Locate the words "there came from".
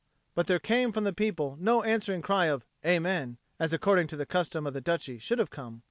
0.47-1.03